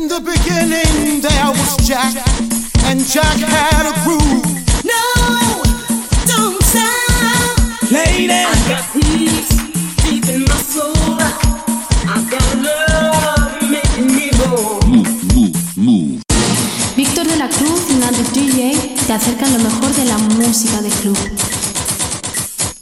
In 0.00 0.08
the 0.08 0.18
beginning 0.18 1.20
there 1.20 1.50
was 1.52 1.76
Jack, 1.86 2.14
and 2.88 3.04
Jack 3.04 3.36
had 3.36 3.84
a 3.84 3.92
groove. 4.00 4.48
No, 4.82 5.04
don't 6.24 6.62
stop. 6.64 7.92
Lady, 7.92 8.32
I 8.32 8.48
got 8.66 8.84
peace 8.94 9.52
deep 10.00 10.24
in 10.32 10.44
my 10.48 10.56
soul. 10.56 11.20
I 12.08 12.16
got 12.32 12.48
love 12.64 13.60
making 13.60 14.06
me 14.16 14.30
whole. 14.40 14.80
Víctor 16.96 17.26
de 17.26 17.36
la 17.36 17.48
Cruz 17.48 17.82
y 17.90 18.40
DJ 18.40 18.94
te 19.06 19.12
acercan 19.12 19.52
lo 19.52 19.58
mejor 19.58 19.94
de 19.94 20.04
la 20.06 20.16
música 20.16 20.80
de 20.80 20.88
club. 20.88 21.18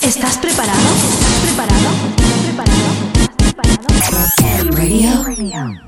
¿Estás 0.02 0.38
preparado? 0.38 0.88
¿Estás 1.10 1.34
preparado? 1.42 1.88
¿Estás 2.16 2.40
preparado? 2.46 2.86
¿Estás 3.98 4.34
preparado? 4.36 5.24
Radio. 5.24 5.87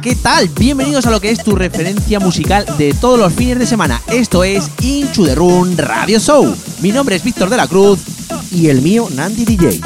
¿qué 0.00 0.14
tal? 0.14 0.48
Bienvenidos 0.48 1.06
a 1.06 1.10
lo 1.10 1.20
que 1.20 1.30
es 1.30 1.42
tu 1.42 1.56
referencia 1.56 2.20
musical 2.20 2.66
de 2.76 2.92
todos 2.92 3.18
los 3.18 3.32
fines 3.32 3.58
de 3.58 3.66
semana. 3.66 4.02
Esto 4.08 4.44
es 4.44 4.70
Room 5.34 5.74
Radio 5.76 6.18
Show. 6.18 6.54
Mi 6.80 6.92
nombre 6.92 7.16
es 7.16 7.24
Víctor 7.24 7.48
de 7.48 7.56
la 7.56 7.66
Cruz 7.66 8.00
y 8.52 8.68
el 8.68 8.82
mío, 8.82 9.08
Nandi 9.14 9.46
DJ. 9.46 9.80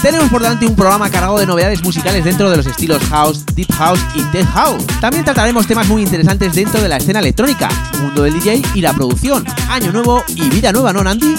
Tenemos 0.00 0.30
por 0.30 0.40
delante 0.40 0.66
un 0.66 0.74
programa 0.74 1.10
cargado 1.10 1.38
de 1.38 1.46
novedades 1.46 1.82
musicales 1.82 2.24
dentro 2.24 2.48
de 2.48 2.56
los 2.56 2.66
estilos 2.66 3.02
house, 3.04 3.44
deep 3.54 3.70
house 3.72 4.00
y 4.14 4.22
tech 4.32 4.46
house. 4.46 4.84
También 5.00 5.24
trataremos 5.24 5.66
temas 5.66 5.86
muy 5.88 6.02
interesantes 6.02 6.54
dentro 6.54 6.80
de 6.80 6.88
la 6.88 6.96
escena 6.96 7.18
electrónica, 7.18 7.68
mundo 8.00 8.22
del 8.22 8.32
DJ 8.32 8.62
y 8.74 8.80
la 8.80 8.94
producción, 8.94 9.44
año 9.68 9.92
nuevo 9.92 10.24
y 10.28 10.48
vida 10.48 10.72
nueva, 10.72 10.92
¿no, 10.92 11.04
Nandi? 11.04 11.34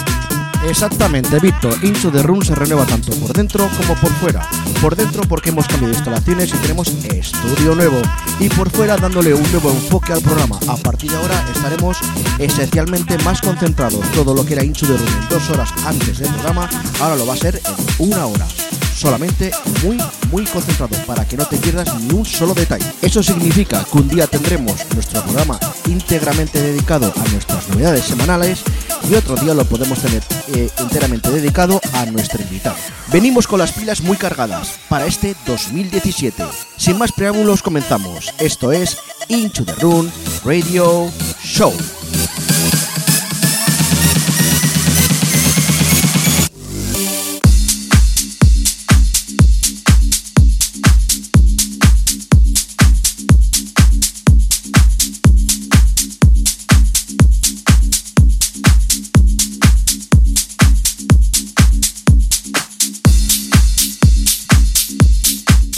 Exactamente, 0.66 1.38
Víctor. 1.40 1.76
Into 1.82 2.10
the 2.10 2.22
Room 2.22 2.42
se 2.42 2.54
renueva 2.54 2.84
tanto 2.84 3.12
por 3.12 3.32
dentro 3.32 3.68
como 3.76 3.94
por 3.94 4.10
fuera. 4.14 4.48
Por 4.80 4.94
dentro 4.94 5.22
porque 5.22 5.50
hemos 5.50 5.66
cambiado 5.66 5.94
instalaciones 5.94 6.50
y 6.52 6.56
tenemos 6.58 6.88
estudio 6.88 7.74
nuevo. 7.74 8.00
Y 8.38 8.48
por 8.50 8.70
fuera 8.70 8.96
dándole 8.96 9.34
un 9.34 9.50
nuevo 9.50 9.70
enfoque 9.70 10.12
al 10.12 10.20
programa. 10.20 10.58
A 10.68 10.76
partir 10.76 11.10
de 11.10 11.16
ahora 11.16 11.44
estaremos 11.54 11.98
esencialmente 12.38 13.16
más 13.18 13.40
concentrados. 13.40 14.00
Todo 14.12 14.34
lo 14.34 14.44
que 14.44 14.54
era 14.54 14.64
Into 14.64 14.86
the 14.86 14.96
Room 14.96 15.22
en 15.22 15.28
dos 15.28 15.48
horas 15.50 15.70
antes 15.86 16.18
del 16.18 16.28
programa, 16.34 16.68
ahora 17.00 17.16
lo 17.16 17.26
va 17.26 17.34
a 17.34 17.38
ser 17.38 17.60
en 17.64 18.06
una 18.10 18.26
hora. 18.26 18.46
Solamente 18.94 19.50
muy, 19.82 19.98
muy 20.30 20.44
concentrado 20.44 20.94
para 21.06 21.26
que 21.26 21.36
no 21.36 21.46
te 21.46 21.56
pierdas 21.56 21.98
ni 22.02 22.14
un 22.14 22.26
solo 22.26 22.52
detalle. 22.52 22.84
Eso 23.00 23.22
significa 23.22 23.82
que 23.90 23.98
un 23.98 24.08
día 24.08 24.26
tendremos 24.26 24.76
nuestro 24.94 25.22
programa 25.22 25.58
íntegramente 25.86 26.60
dedicado 26.60 27.10
a 27.16 27.28
nuestras 27.30 27.66
novedades 27.70 28.04
semanales 28.04 28.62
y 29.08 29.14
otro 29.14 29.36
día 29.36 29.54
lo 29.54 29.64
podemos 29.64 29.98
tener 30.00 30.22
eh, 30.48 30.68
enteramente 30.78 31.30
dedicado 31.30 31.80
a 31.92 32.06
nuestro 32.06 32.42
invitado. 32.42 32.76
Venimos 33.12 33.46
con 33.46 33.58
las 33.58 33.72
pilas 33.72 34.00
muy 34.00 34.16
cargadas 34.16 34.78
para 34.88 35.06
este 35.06 35.34
2017. 35.46 36.44
Sin 36.76 36.98
más 36.98 37.12
preámbulos 37.12 37.62
comenzamos. 37.62 38.32
Esto 38.38 38.72
es 38.72 38.98
Into 39.28 39.64
the 39.64 39.74
Room 39.74 40.10
Radio 40.44 41.10
Show. 41.42 41.72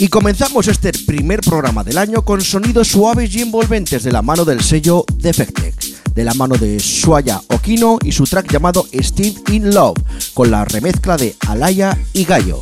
Y 0.03 0.09
comenzamos 0.09 0.67
este 0.67 0.91
primer 0.91 1.39
programa 1.39 1.81
del 1.81 1.97
año 1.97 2.25
con 2.25 2.41
sonidos 2.41 2.89
suaves 2.89 3.33
y 3.33 3.41
envolventes 3.41 4.03
de 4.03 4.11
la 4.11 4.21
mano 4.21 4.43
del 4.43 4.61
sello 4.61 5.05
Defectec, 5.15 5.81
de 6.13 6.23
la 6.25 6.33
mano 6.33 6.55
de 6.55 6.77
Suaya 6.81 7.41
Okino 7.47 7.99
y 8.03 8.11
su 8.11 8.25
track 8.25 8.51
llamado 8.51 8.85
Steve 8.93 9.35
in 9.47 9.73
Love, 9.73 9.95
con 10.33 10.51
la 10.51 10.65
remezcla 10.65 11.15
de 11.15 11.37
Alaya 11.47 11.97
y 12.11 12.25
Gallo. 12.25 12.61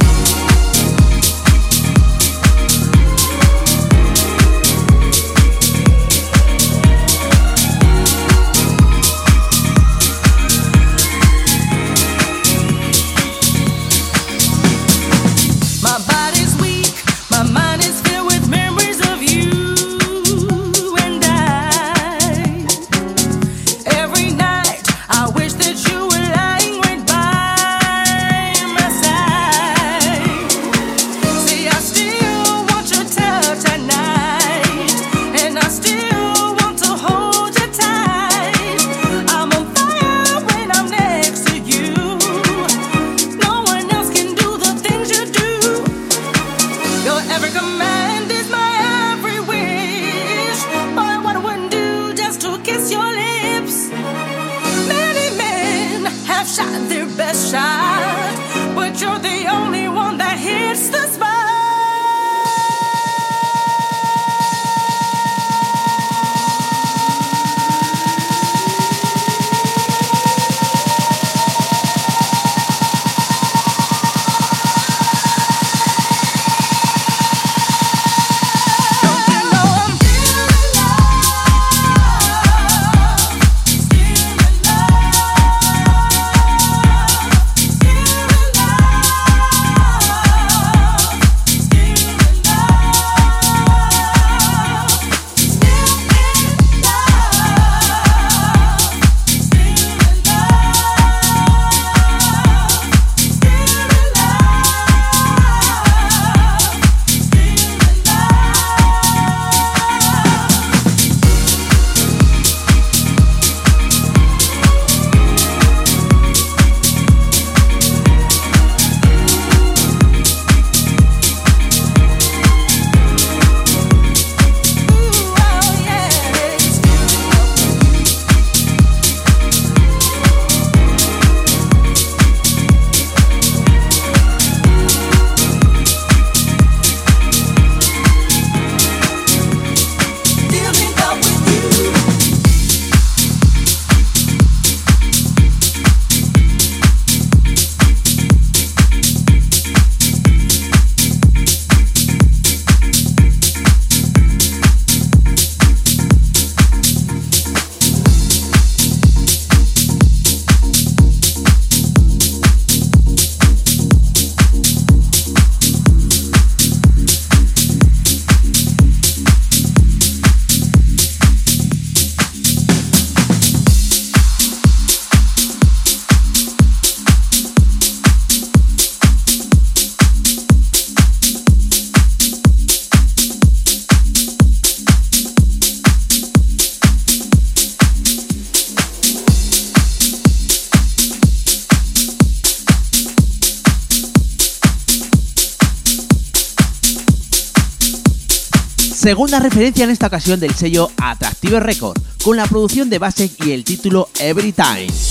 Segunda 199.01 199.39
referencia 199.39 199.83
en 199.83 199.89
esta 199.89 200.05
ocasión 200.05 200.39
del 200.39 200.53
sello 200.53 200.91
Atractive 200.97 201.59
Record, 201.59 201.97
con 202.23 202.37
la 202.37 202.45
producción 202.45 202.87
de 202.87 202.99
Basek 202.99 203.31
y 203.47 203.51
el 203.51 203.63
título 203.63 204.09
Every 204.19 204.51
Time. 204.51 205.10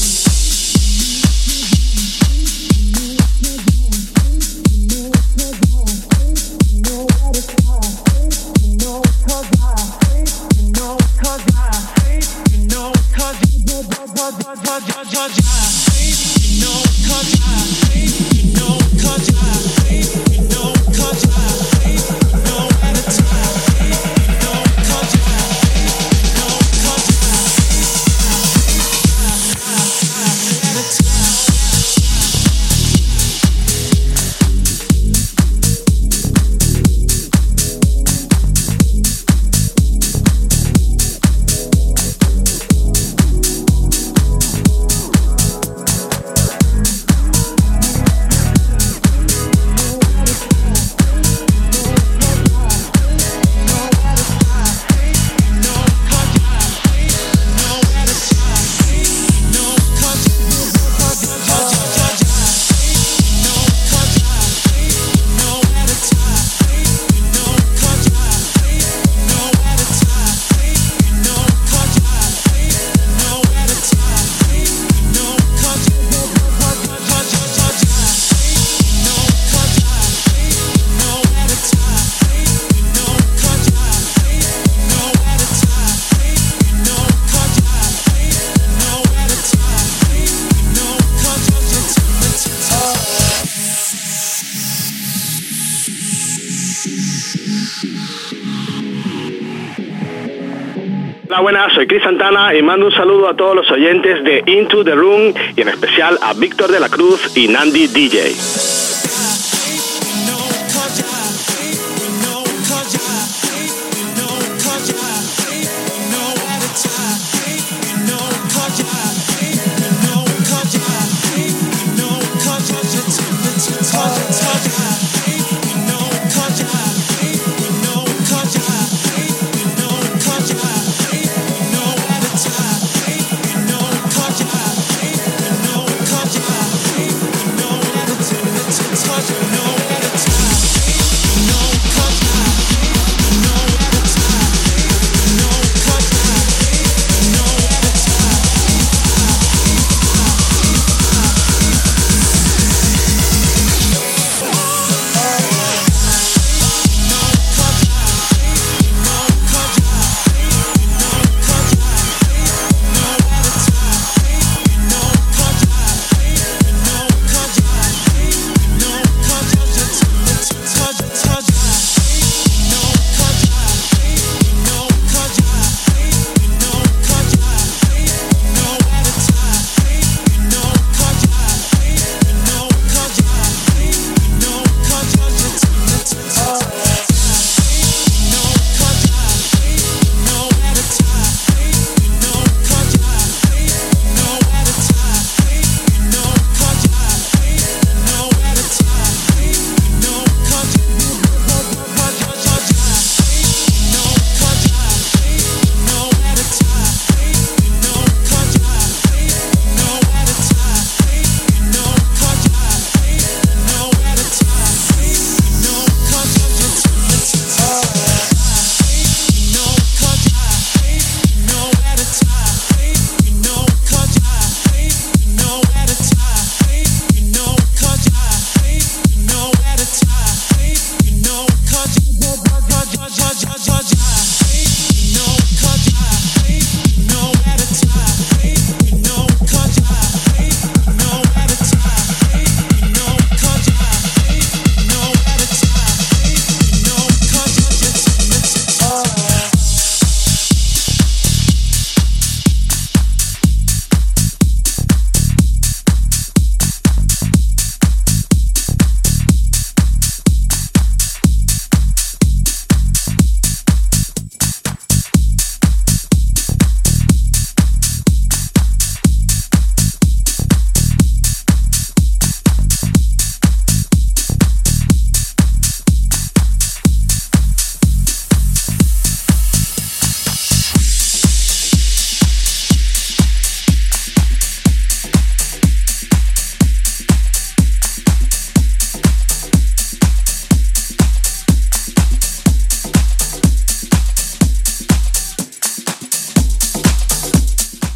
Soy 101.80 101.87
Chris 101.87 102.02
Santana 102.02 102.54
y 102.54 102.60
mando 102.62 102.88
un 102.88 102.92
saludo 102.92 103.26
a 103.26 103.34
todos 103.34 103.56
los 103.56 103.70
oyentes 103.70 104.22
de 104.22 104.44
Into 104.44 104.84
the 104.84 104.94
Room 104.94 105.32
y 105.56 105.62
en 105.62 105.68
especial 105.68 106.18
a 106.20 106.34
Víctor 106.34 106.70
de 106.70 106.78
la 106.78 106.90
Cruz 106.90 107.34
y 107.34 107.49
Nandi 107.49 107.87
DJ. 107.87 108.69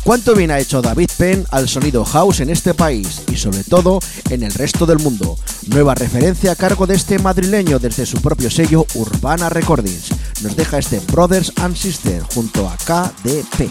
Cuánto 0.04 0.34
bien 0.34 0.50
ha 0.50 0.60
hecho 0.60 0.82
David 0.82 1.10
Penn 1.16 1.46
al 1.50 1.68
sonido 1.68 2.04
house 2.04 2.40
en 2.40 2.50
este 2.50 2.74
país 2.74 3.22
y 3.32 3.36
sobre 3.36 3.64
todo 3.64 3.98
en 4.30 4.42
el 4.42 4.52
resto 4.52 4.86
del 4.86 4.98
mundo. 4.98 5.36
Nueva 5.68 5.94
referencia 5.94 6.52
a 6.52 6.56
cargo 6.56 6.86
de 6.86 6.94
este 6.94 7.18
madrileño 7.18 7.78
desde 7.78 8.06
su 8.06 8.20
propio 8.20 8.50
sello 8.50 8.86
Urbana 8.94 9.48
Recordings. 9.48 10.10
Nos 10.42 10.54
deja 10.54 10.78
este 10.78 11.00
Brothers 11.10 11.52
and 11.56 11.74
Sisters 11.74 12.24
junto 12.32 12.68
a 12.68 12.76
KDP. 12.76 13.70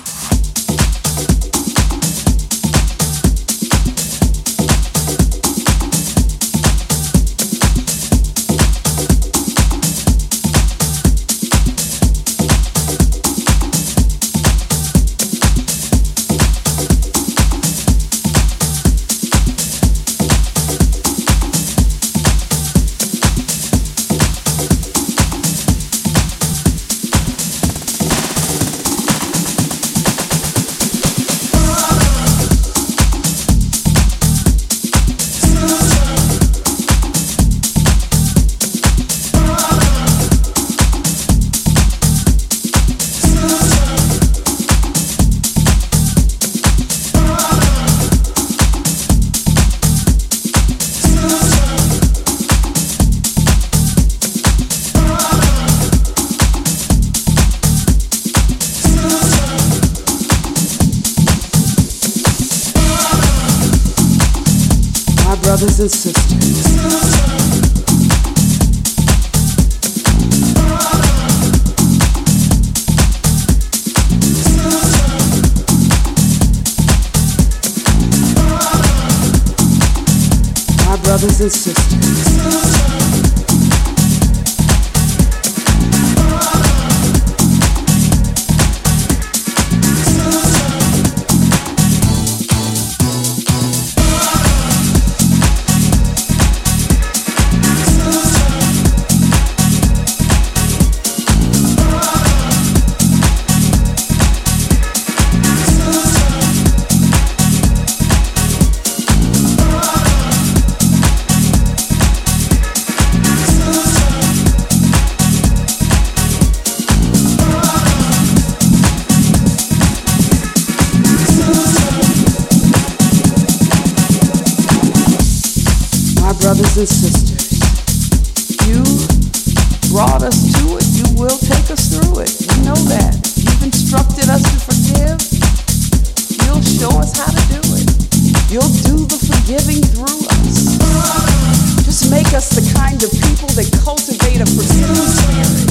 Just 142.33 142.57
the 142.57 142.65
kind 142.73 142.97
of 143.05 143.13
people 143.13 143.45
that 143.53 143.69
cultivate 143.85 144.41
a 144.41 144.49
forgiving 144.57 145.05
spirit. 145.05 145.69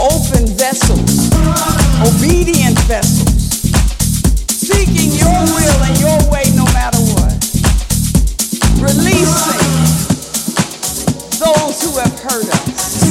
Open 0.00 0.48
vessels, 0.56 1.28
obedient 2.00 2.80
vessels, 2.88 3.68
seeking 4.48 5.12
your 5.12 5.28
will 5.28 5.80
and 5.84 5.96
your 6.00 6.16
way 6.32 6.48
no 6.56 6.64
matter 6.72 6.96
what. 7.20 7.36
Releasing 8.80 9.68
those 11.36 11.76
who 11.84 12.00
have 12.00 12.16
hurt 12.24 12.48
us 12.48 13.04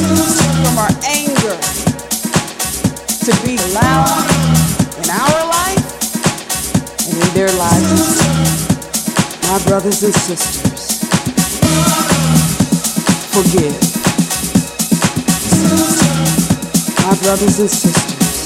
from 0.66 0.76
our 0.82 0.94
anger 1.06 1.54
to 3.22 3.32
be 3.46 3.54
loud 3.70 4.26
in 4.98 5.14
our 5.14 5.42
life 5.46 5.86
and 7.06 7.22
in 7.22 7.30
their 7.38 7.54
lives. 7.54 8.18
My 9.46 9.62
brothers 9.70 10.02
and 10.02 10.16
sisters, 10.16 10.83
forgive. 13.34 13.74
My 17.04 17.16
brothers 17.24 17.60
and 17.60 17.70
sisters, 17.72 18.44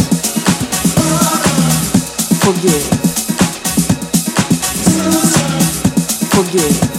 forgive. 2.39 2.83
Forgive. 6.31 6.96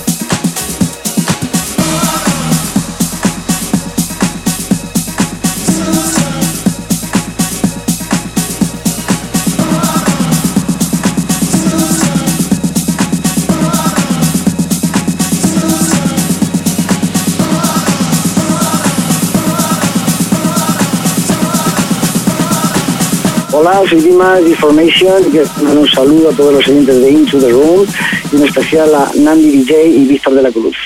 Hola, 23.61 23.83
soy 23.89 24.01
Dimas 24.01 24.41
Information 24.43 25.21
y 25.35 25.39
un 25.77 25.89
saludo 25.89 26.31
a 26.31 26.33
todos 26.33 26.55
los 26.55 26.69
oyentes 26.69 27.01
de 27.01 27.11
Into 27.11 27.41
the 27.41 27.49
Room 27.49 27.85
y 28.33 28.37
en 28.37 28.45
especial 28.45 28.95
a 28.95 29.11
Nandi 29.17 29.51
DJ 29.51 29.85
y 29.85 30.05
Víctor 30.05 30.35
de 30.35 30.43
la 30.43 30.53
Cruz. 30.53 30.77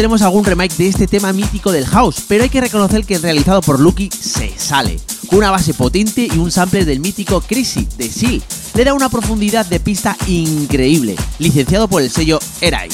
Tenemos 0.00 0.22
algún 0.22 0.46
remake 0.46 0.74
de 0.78 0.88
este 0.88 1.06
tema 1.06 1.30
mítico 1.30 1.72
del 1.72 1.84
house, 1.84 2.22
pero 2.26 2.42
hay 2.42 2.48
que 2.48 2.62
reconocer 2.62 3.04
que 3.04 3.16
el 3.16 3.22
realizado 3.22 3.60
por 3.60 3.78
Lucky 3.78 4.08
se 4.10 4.50
sale. 4.56 4.98
Con 5.28 5.40
una 5.40 5.50
base 5.50 5.74
potente 5.74 6.26
y 6.26 6.38
un 6.38 6.50
sample 6.50 6.86
del 6.86 7.00
mítico 7.00 7.42
Crazy 7.42 7.86
de 7.98 8.08
Seal, 8.08 8.42
le 8.72 8.84
da 8.84 8.94
una 8.94 9.10
profundidad 9.10 9.66
de 9.66 9.78
pista 9.78 10.16
increíble, 10.26 11.16
licenciado 11.38 11.86
por 11.86 12.00
el 12.00 12.10
sello 12.10 12.38
Erai. 12.62 12.88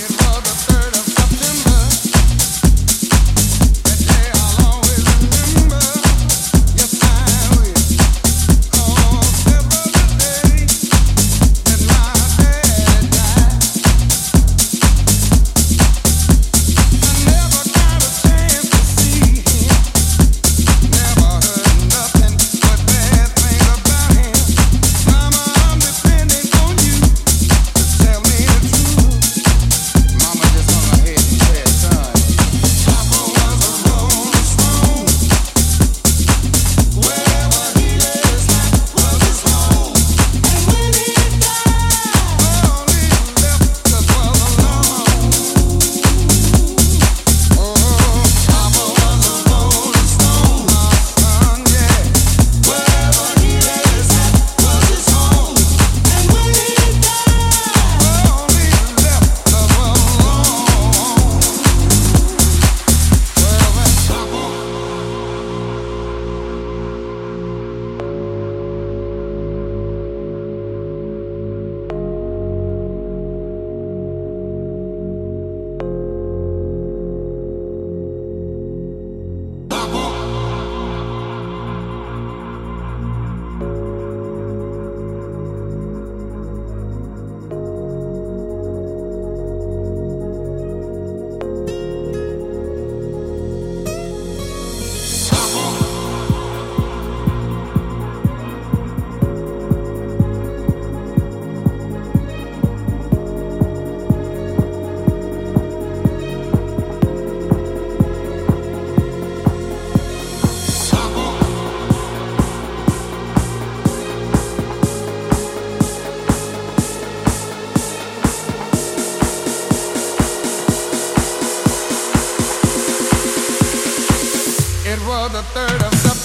was 125.06 125.30
the 125.30 125.42
third 125.54 125.82
of 125.82 125.94
September. 125.94 126.15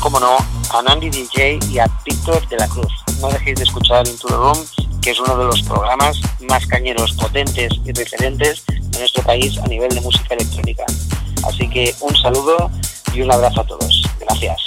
Como 0.00 0.20
no, 0.20 0.36
a 0.72 0.82
Nandy 0.82 1.10
DJ 1.10 1.58
y 1.70 1.78
a 1.78 1.86
Víctor 2.04 2.46
de 2.48 2.56
la 2.56 2.68
Cruz. 2.68 2.92
No 3.20 3.28
dejéis 3.28 3.56
de 3.56 3.64
escuchar 3.64 4.06
Into 4.06 4.28
the 4.28 4.34
Room, 4.34 4.58
que 5.02 5.10
es 5.10 5.20
uno 5.20 5.36
de 5.36 5.44
los 5.46 5.62
programas 5.62 6.20
más 6.48 6.66
cañeros, 6.66 7.12
potentes 7.12 7.72
y 7.84 7.92
referentes 7.92 8.64
de 8.66 8.98
nuestro 8.98 9.22
país 9.24 9.58
a 9.58 9.66
nivel 9.66 9.90
de 9.90 10.00
música 10.00 10.34
electrónica. 10.34 10.84
Así 11.46 11.68
que 11.68 11.94
un 12.00 12.14
saludo 12.16 12.70
y 13.12 13.22
un 13.22 13.32
abrazo 13.32 13.60
a 13.60 13.66
todos. 13.66 14.02
Gracias. 14.20 14.60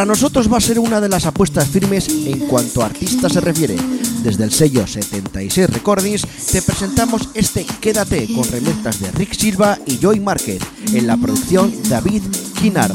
Para 0.00 0.12
nosotros 0.12 0.50
va 0.50 0.56
a 0.56 0.62
ser 0.62 0.78
una 0.78 0.98
de 0.98 1.10
las 1.10 1.26
apuestas 1.26 1.68
firmes 1.68 2.08
en 2.08 2.38
cuanto 2.48 2.80
a 2.80 2.86
artistas 2.86 3.34
se 3.34 3.40
refiere. 3.42 3.76
Desde 4.22 4.44
el 4.44 4.50
sello 4.50 4.86
76 4.86 5.68
Recordings 5.68 6.26
te 6.50 6.62
presentamos 6.62 7.28
este 7.34 7.66
Quédate 7.82 8.26
con 8.34 8.50
remezclas 8.50 8.98
de 8.98 9.10
Rick 9.10 9.34
Silva 9.34 9.78
y 9.84 9.98
Joy 9.98 10.20
Market 10.20 10.62
en 10.94 11.06
la 11.06 11.18
producción 11.18 11.70
David 11.90 12.22
Kinnard. 12.58 12.94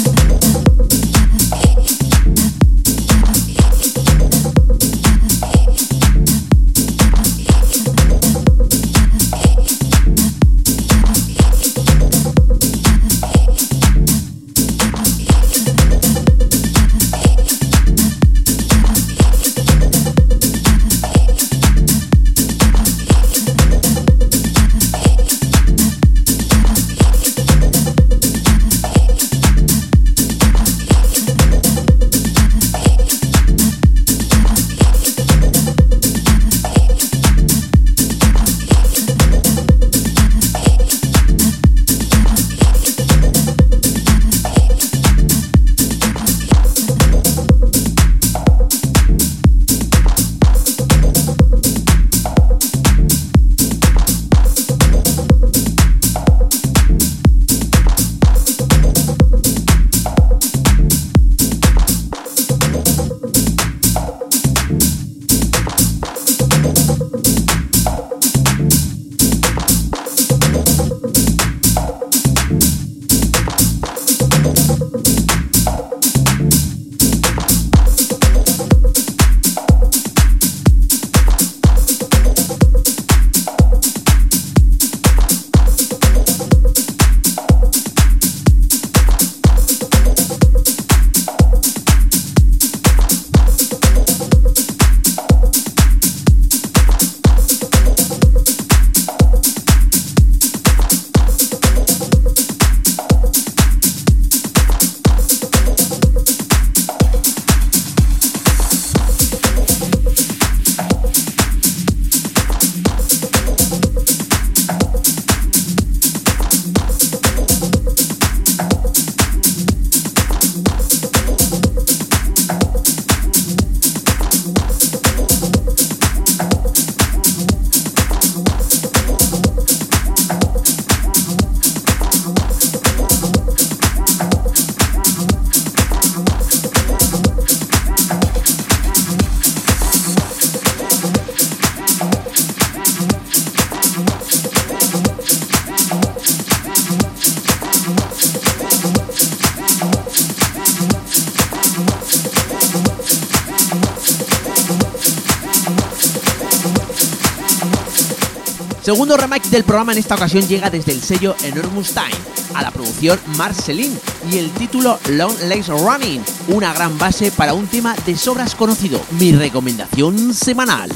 Segundo 158.91 159.15
remake 159.15 159.47
del 159.47 159.63
programa 159.63 159.93
en 159.93 159.99
esta 159.99 160.15
ocasión 160.15 160.45
llega 160.49 160.69
desde 160.69 160.91
el 160.91 161.01
sello 161.01 161.33
Enormous 161.43 161.93
Time, 161.93 162.11
a 162.53 162.61
la 162.61 162.71
producción 162.71 163.17
Marceline 163.37 163.97
y 164.29 164.37
el 164.37 164.51
título 164.51 164.99
Long 165.11 165.33
Legs 165.47 165.69
Running, 165.69 166.21
una 166.49 166.73
gran 166.73 166.97
base 166.97 167.31
para 167.31 167.53
un 167.53 167.67
tema 167.67 167.95
de 168.05 168.17
sobras 168.17 168.53
conocido, 168.53 168.99
mi 169.11 169.31
recomendación 169.31 170.33
semanal. 170.33 170.91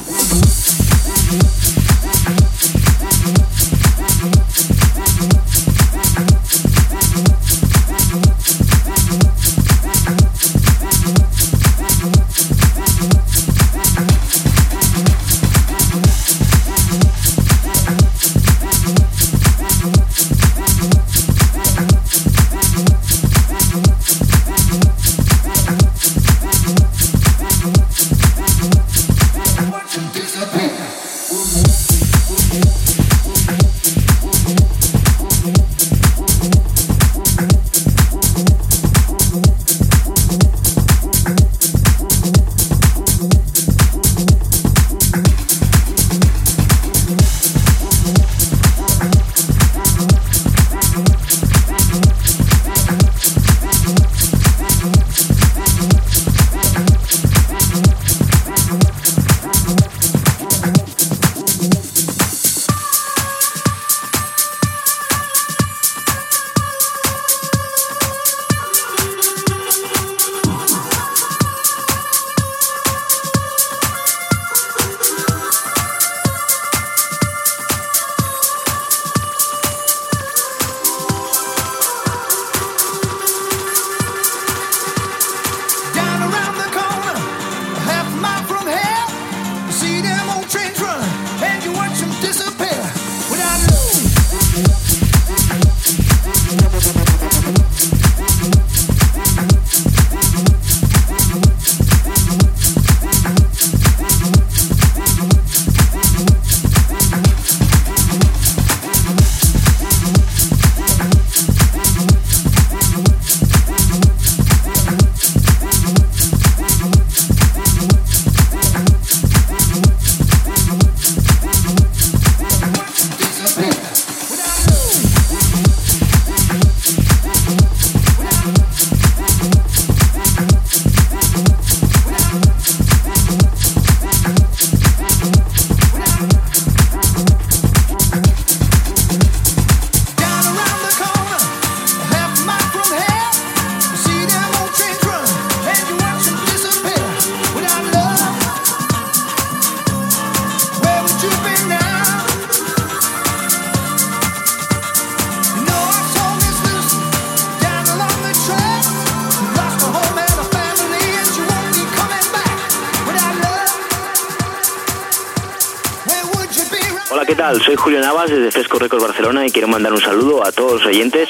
Fresco 168.55 168.79
Records 168.79 169.03
Barcelona 169.03 169.45
y 169.45 169.49
quiero 169.49 169.67
mandar 169.67 169.91
un 169.91 169.99
saludo 169.99 170.45
a 170.45 170.53
todos 170.53 170.75
los 170.75 170.85
oyentes 170.85 171.27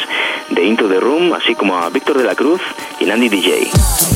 de 0.51 0.63
Into 0.63 0.87
the 0.87 0.99
Room, 0.99 1.33
así 1.33 1.55
como 1.55 1.75
a 1.75 1.89
Víctor 1.89 2.19
de 2.19 2.23
la 2.23 2.35
Cruz 2.35 2.61
y 2.99 3.05
Nandy 3.05 3.29
DJ. 3.29 4.14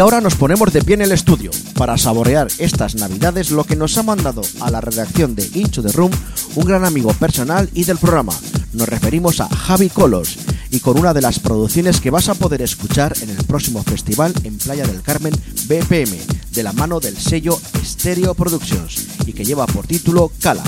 Y 0.00 0.02
ahora 0.02 0.22
nos 0.22 0.34
ponemos 0.34 0.72
de 0.72 0.80
pie 0.80 0.94
en 0.94 1.02
el 1.02 1.12
estudio 1.12 1.50
para 1.74 1.98
saborear 1.98 2.48
estas 2.56 2.94
navidades 2.94 3.50
lo 3.50 3.64
que 3.64 3.76
nos 3.76 3.98
ha 3.98 4.02
mandado 4.02 4.40
a 4.60 4.70
la 4.70 4.80
redacción 4.80 5.34
de 5.34 5.46
Into 5.52 5.82
the 5.82 5.92
Room 5.92 6.10
un 6.54 6.64
gran 6.64 6.86
amigo 6.86 7.12
personal 7.12 7.68
y 7.74 7.84
del 7.84 7.98
programa. 7.98 8.32
Nos 8.72 8.88
referimos 8.88 9.42
a 9.42 9.48
Javi 9.54 9.90
Colos 9.90 10.38
y 10.70 10.80
con 10.80 10.98
una 10.98 11.12
de 11.12 11.20
las 11.20 11.38
producciones 11.38 12.00
que 12.00 12.08
vas 12.08 12.30
a 12.30 12.34
poder 12.34 12.62
escuchar 12.62 13.14
en 13.20 13.28
el 13.28 13.44
próximo 13.44 13.82
festival 13.82 14.32
en 14.44 14.56
Playa 14.56 14.86
del 14.86 15.02
Carmen 15.02 15.34
BPM, 15.66 16.16
de 16.50 16.62
la 16.62 16.72
mano 16.72 16.98
del 16.98 17.18
sello 17.18 17.60
Stereo 17.84 18.32
Productions 18.32 19.06
y 19.26 19.34
que 19.34 19.44
lleva 19.44 19.66
por 19.66 19.86
título 19.86 20.32
Cala, 20.40 20.64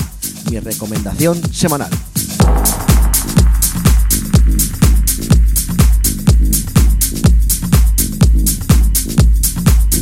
mi 0.51 0.59
recomendación 0.59 1.41
semanal. 1.51 1.89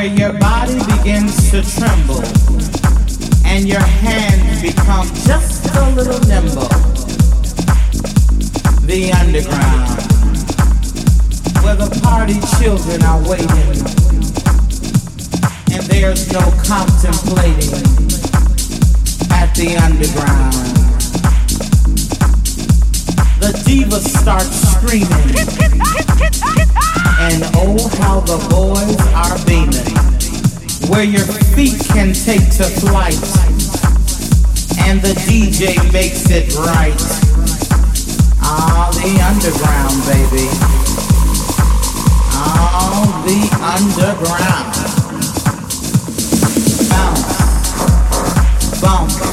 Where 0.00 0.18
your 0.18 0.32
body 0.38 0.78
begins 0.96 1.50
to 1.50 1.60
tremble 1.60 2.24
and 3.44 3.68
your 3.68 3.82
hands 3.82 4.62
become 4.62 5.06
just 5.28 5.66
a 5.76 5.90
little 5.90 6.18
nimble. 6.26 6.68
The 8.88 9.12
underground, 9.20 10.00
where 11.62 11.76
the 11.76 11.90
party 12.00 12.40
children 12.56 13.02
are 13.02 13.20
waiting 13.28 13.76
and 15.70 15.84
there's 15.92 16.32
no 16.32 16.40
contemplating 16.64 17.76
at 19.36 19.52
the 19.52 19.76
underground. 19.84 20.54
The 23.38 23.52
divas 23.68 24.08
start 24.16 24.44
screaming. 24.44 25.60
And 27.22 27.42
oh, 27.54 27.76
how 28.00 28.20
the 28.20 28.38
boys 28.48 28.96
are 29.12 29.36
beaming. 29.46 29.69
Where 31.00 31.08
your 31.08 31.24
feet 31.56 31.80
can 31.88 32.12
take 32.12 32.50
to 32.58 32.64
flight. 32.64 33.14
And 34.80 35.00
the 35.00 35.14
DJ 35.24 35.90
makes 35.94 36.28
it 36.28 36.54
right. 36.58 36.92
Ah, 38.42 38.90
the 38.92 39.08
underground, 39.24 39.96
baby. 40.04 40.46
Ah, 42.36 43.22
the 43.24 43.40
underground. 43.64 44.76
Bounce, 46.90 48.80
bump, 48.82 49.29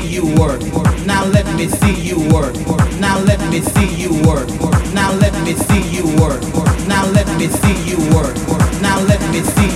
see 0.00 0.08
you 0.08 0.26
work. 0.36 0.60
Now 1.06 1.24
let 1.26 1.46
me 1.56 1.68
see 1.68 1.94
you 2.02 2.18
work. 2.32 2.54
Now 3.00 3.18
let 3.20 3.40
me 3.50 3.60
see 3.60 3.94
you 3.94 4.10
work. 4.26 4.48
Now 4.92 5.12
let 5.12 5.32
me 5.44 5.54
see 5.54 5.82
you 5.94 6.04
work. 6.20 6.40
Now 6.86 7.06
let 7.12 7.28
me 7.38 7.48
see 7.48 7.76
you 7.88 7.98
work. 8.14 8.34
Now 8.80 9.00
let 9.00 9.20
me 9.32 9.40
see 9.40 9.75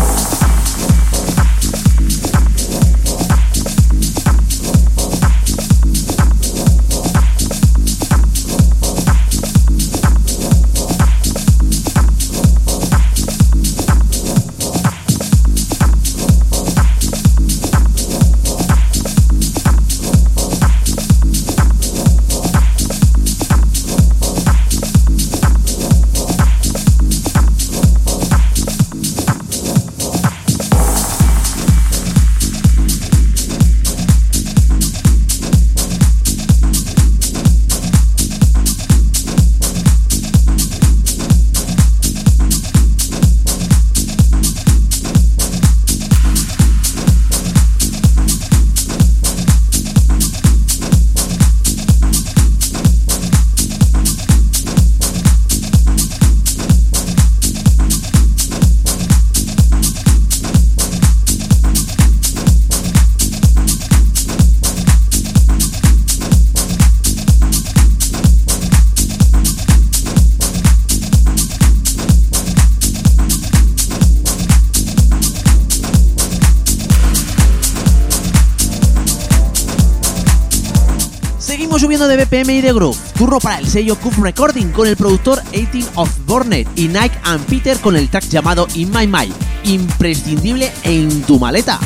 Groove. 82.69 82.97
Turno 83.17 83.39
para 83.39 83.57
el 83.57 83.67
sello 83.67 83.95
Cuf 83.95 84.17
Recording 84.19 84.67
con 84.71 84.87
el 84.87 84.95
productor 84.95 85.41
18 85.51 85.91
of 85.95 86.09
Bornet 86.25 86.67
y 86.75 86.87
Nike 86.87 87.17
and 87.23 87.43
Peter 87.47 87.77
con 87.79 87.95
el 87.95 88.09
track 88.09 88.29
llamado 88.29 88.67
In 88.75 88.91
My 88.91 89.07
Mind. 89.07 89.33
Imprescindible 89.63 90.71
en 90.83 91.23
tu 91.23 91.39
maleta. 91.39 91.79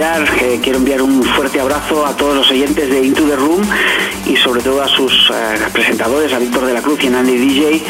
Eh, 0.00 0.60
quiero 0.62 0.78
enviar 0.78 1.02
un 1.02 1.22
fuerte 1.22 1.60
abrazo 1.60 2.06
a 2.06 2.16
todos 2.16 2.34
los 2.34 2.50
oyentes 2.50 2.88
de 2.88 3.04
Into 3.04 3.22
the 3.24 3.36
Room 3.36 3.60
y 4.26 4.34
sobre 4.34 4.62
todo 4.62 4.80
a 4.80 4.88
sus 4.88 5.12
eh, 5.30 5.58
presentadores, 5.74 6.32
a 6.32 6.38
Víctor 6.38 6.64
de 6.64 6.72
la 6.72 6.80
Cruz 6.80 7.04
y 7.04 7.08
a 7.08 7.18
Andy 7.18 7.36
DJ. 7.36 7.82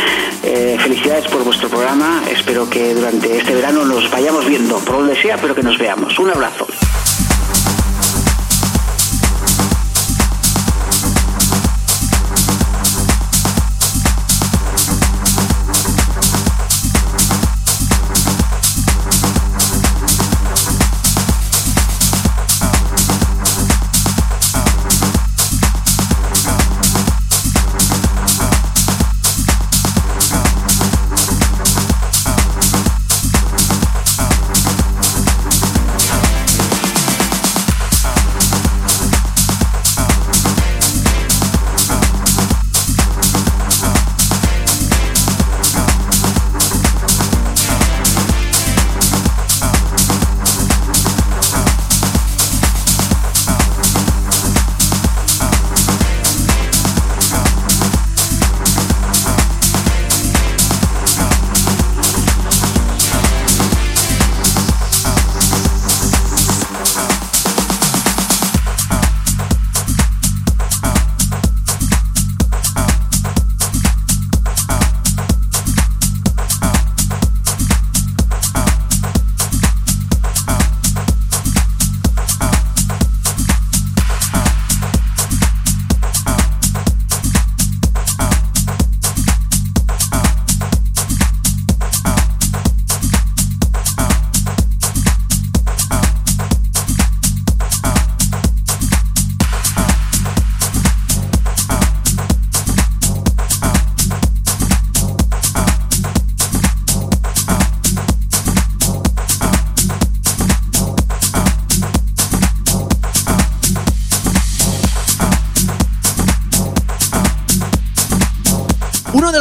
Eh, 0.42 0.76
felicidades 0.80 1.26
por 1.28 1.44
vuestro 1.44 1.68
programa. 1.68 2.20
Espero 2.28 2.68
que 2.68 2.94
durante 2.94 3.38
este 3.38 3.54
verano 3.54 3.84
nos 3.84 4.10
vayamos 4.10 4.44
viendo, 4.44 4.78
por 4.80 4.96
donde 4.96 5.14
sea, 5.22 5.36
pero 5.36 5.54
que 5.54 5.62
nos 5.62 5.78
veamos. 5.78 6.18
Un 6.18 6.30
abrazo. 6.30 6.66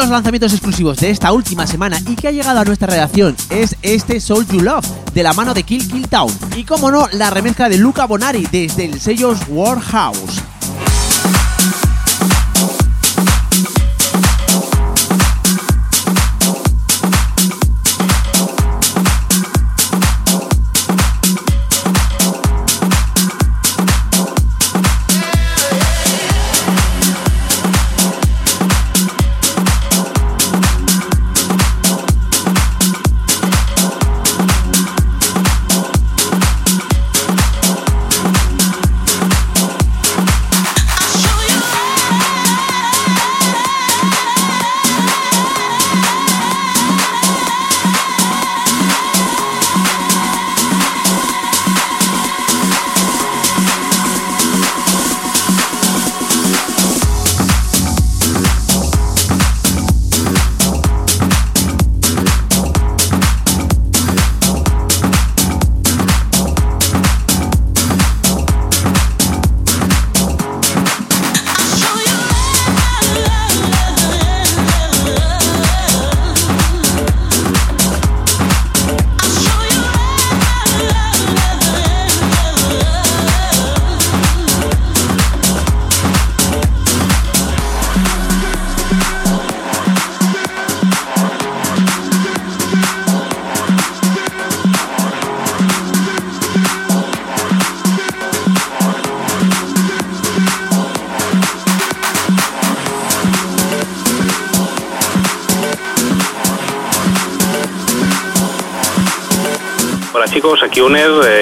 Los 0.10 0.18
lanzamientos 0.18 0.53
exclusivos 0.53 0.97
de 0.97 1.12
esta 1.12 1.32
última 1.32 1.68
semana 1.68 2.01
y 2.07 2.16
que 2.16 2.28
ha 2.28 2.32
llegado 2.32 2.60
a 2.60 2.66
nuestra 2.66 2.88
redacción 2.88 3.36
es 3.51 3.76
este 3.84 4.20
Soul 4.20 4.47
You 4.47 4.62
Love, 4.62 4.86
de 5.14 5.22
la 5.22 5.34
mano 5.34 5.53
de 5.53 5.62
Kill 5.62 5.88
Kill 5.88 6.07
Town. 6.07 6.32
Y 6.55 6.64
como 6.64 6.89
no, 6.89 7.07
la 7.14 7.30
remezcla 7.30 7.70
de 7.70 7.78
Luca 7.78 8.05
Bonari 8.05 8.47
desde 8.51 8.86
el 8.86 8.99
sello 8.99 9.36
Warhouse. 9.49 10.49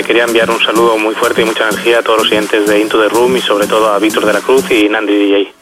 Quería 0.07 0.23
enviar 0.23 0.49
un 0.49 0.59
saludo 0.61 0.97
muy 0.97 1.13
fuerte 1.13 1.41
y 1.41 1.45
mucha 1.45 1.67
energía 1.67 1.99
a 1.99 2.01
todos 2.01 2.19
los 2.19 2.31
oyentes 2.31 2.65
de 2.65 2.79
Into 2.79 3.01
the 3.01 3.09
Room 3.09 3.35
y 3.35 3.41
sobre 3.41 3.67
todo 3.67 3.91
a 3.91 3.99
Víctor 3.99 4.25
de 4.25 4.33
la 4.33 4.39
Cruz 4.39 4.63
y 4.71 4.87
Nandi 4.87 5.13
DJ. 5.13 5.53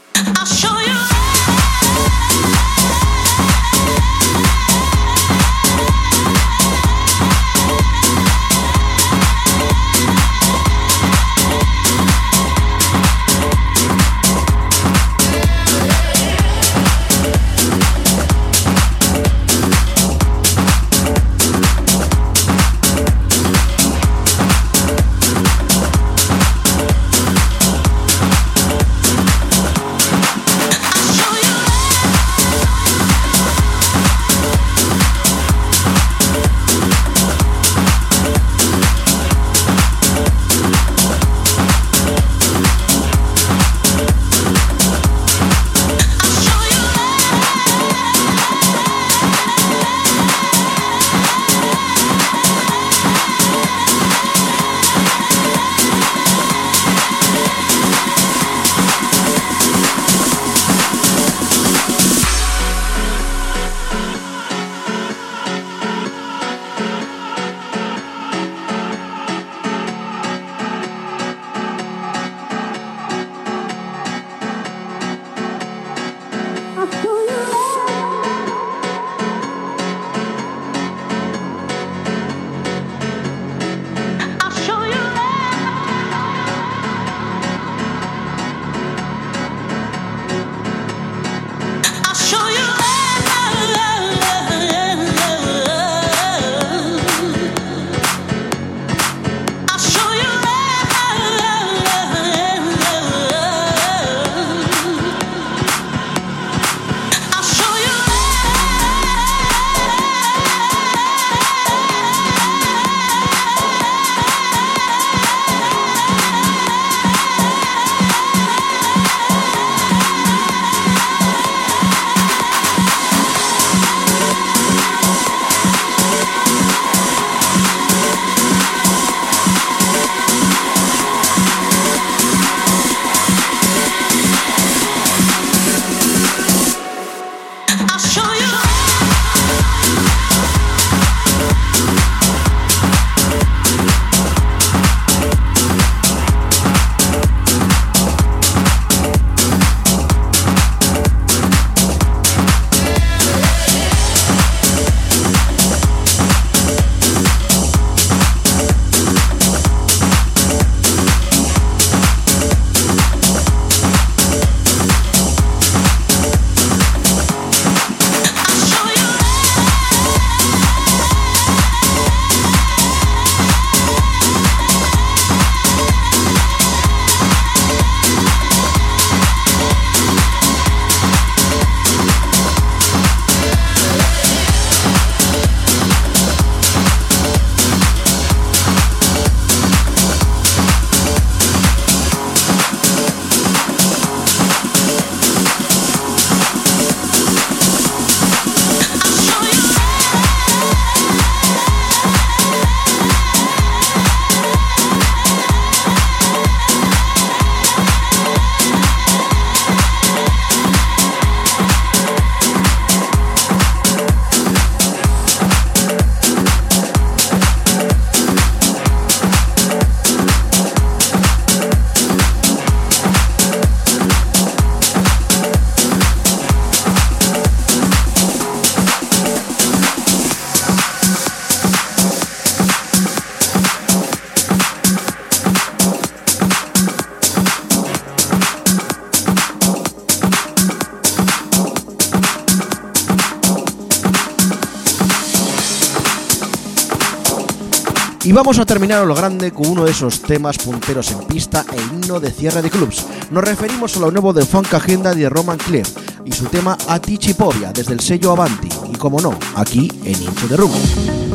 Vamos 248.46 248.60
a 248.60 248.66
terminar 248.68 249.02
a 249.02 249.06
lo 249.06 249.16
grande 249.16 249.52
con 249.52 249.68
uno 249.68 249.86
de 249.86 249.90
esos 249.90 250.22
temas 250.22 250.60
punteros 250.60 251.10
en 251.10 251.26
pista 251.26 251.66
e 251.74 251.82
himno 251.82 252.20
de 252.20 252.30
cierre 252.30 252.62
de 252.62 252.70
clubs. 252.70 253.04
Nos 253.32 253.44
referimos 253.44 253.98
a 253.98 254.02
lo 254.02 254.12
nuevo 254.12 254.34
de 254.34 254.46
Funk 254.46 254.72
Agenda 254.76 255.16
de 255.16 255.28
Roman 255.28 255.58
Clear 255.58 255.88
y 256.24 256.32
su 256.32 256.46
tema 256.46 256.78
Atichipovia 256.88 257.74
desde 257.74 257.94
el 257.94 258.02
sello 258.02 258.34
Avanti 258.34 258.70
y 258.94 258.98
como 258.98 259.20
no, 259.20 259.34
aquí 259.56 259.92
en 260.04 260.22
Into 260.22 260.48
the 260.48 260.58
Room. 260.58 261.35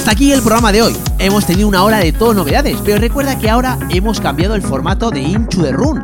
Hasta 0.00 0.12
aquí 0.12 0.32
el 0.32 0.40
programa 0.40 0.72
de 0.72 0.80
hoy. 0.80 0.96
Hemos 1.18 1.44
tenido 1.44 1.68
una 1.68 1.84
hora 1.84 1.98
de 1.98 2.10
todo 2.10 2.32
novedades, 2.32 2.78
pero 2.82 2.96
recuerda 2.96 3.38
que 3.38 3.50
ahora 3.50 3.78
hemos 3.90 4.18
cambiado 4.18 4.54
el 4.54 4.62
formato 4.62 5.10
de 5.10 5.20
Into 5.20 5.62
the 5.62 5.72
Run. 5.72 6.02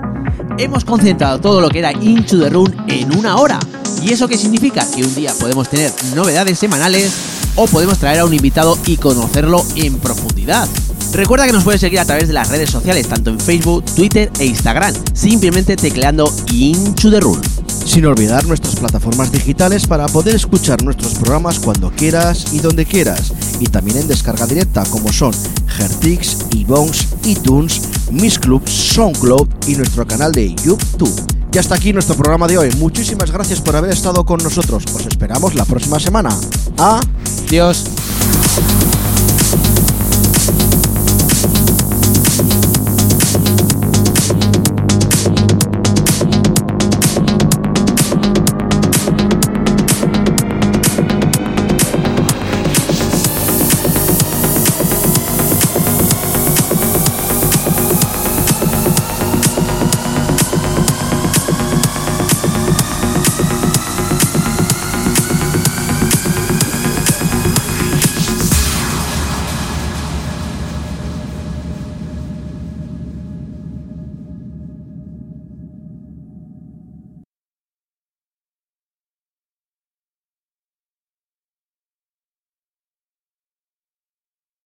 Hemos 0.58 0.84
concentrado 0.84 1.40
todo 1.40 1.62
lo 1.62 1.70
que 1.70 1.78
era 1.78 1.92
Into 1.92 2.38
the 2.38 2.50
Run 2.50 2.76
en 2.88 3.16
una 3.16 3.36
hora. 3.36 3.58
¿Y 4.02 4.12
eso 4.12 4.28
qué 4.28 4.36
significa? 4.36 4.86
Que 4.94 5.02
un 5.02 5.14
día 5.14 5.32
podemos 5.40 5.70
tener 5.70 5.90
novedades 6.14 6.58
semanales 6.58 7.10
o 7.54 7.66
podemos 7.66 7.96
traer 7.96 8.20
a 8.20 8.26
un 8.26 8.34
invitado 8.34 8.76
y 8.84 8.98
conocerlo 8.98 9.64
en 9.76 9.96
profundidad. 9.98 10.68
Recuerda 11.14 11.46
que 11.46 11.52
nos 11.52 11.64
puedes 11.64 11.80
seguir 11.80 11.98
a 11.98 12.04
través 12.04 12.28
de 12.28 12.34
las 12.34 12.50
redes 12.50 12.68
sociales, 12.68 13.08
tanto 13.08 13.30
en 13.30 13.40
Facebook, 13.40 13.82
Twitter 13.94 14.30
e 14.38 14.44
Instagram, 14.44 14.92
simplemente 15.14 15.74
tecleando 15.74 16.30
Into 16.52 17.10
the 17.10 17.20
Run. 17.20 17.40
Sin 17.86 18.04
olvidar 18.04 18.44
nuestras 18.44 18.76
plataformas 18.76 19.32
digitales 19.32 19.86
para 19.86 20.06
poder 20.08 20.34
escuchar 20.34 20.82
nuestros 20.82 21.14
programas 21.14 21.60
cuando 21.60 21.90
quieras 21.92 22.52
y 22.52 22.58
donde 22.58 22.84
quieras. 22.84 23.32
Y 23.60 23.66
también 23.66 23.98
en 23.98 24.08
descarga 24.08 24.46
directa 24.46 24.84
como 24.90 25.12
son 25.12 25.32
Hertix, 25.78 26.38
iBones, 26.52 27.08
iTunes, 27.24 27.82
Miss 28.10 28.38
Club, 28.38 28.62
SoundCloud 28.68 29.48
y 29.66 29.76
nuestro 29.76 30.06
canal 30.06 30.32
de 30.32 30.54
YouTube. 30.56 31.14
Y 31.52 31.58
hasta 31.58 31.74
aquí 31.74 31.92
nuestro 31.92 32.14
programa 32.16 32.46
de 32.46 32.58
hoy. 32.58 32.70
Muchísimas 32.78 33.30
gracias 33.30 33.60
por 33.60 33.76
haber 33.76 33.90
estado 33.90 34.24
con 34.26 34.42
nosotros. 34.42 34.84
Os 34.94 35.06
esperamos 35.06 35.54
la 35.54 35.64
próxima 35.64 35.98
semana. 35.98 36.30
Adiós. 36.76 37.84